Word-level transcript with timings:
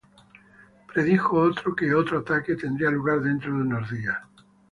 Predijo 0.91 1.37
otro 1.39 1.75
que 1.75 1.93
otro 1.93 2.17
ataque 2.17 2.55
tendría 2.55 2.89
lugar 2.89 3.21
dentro 3.21 3.53
de 3.55 3.61
unos 3.61 3.87
días. 3.91 4.17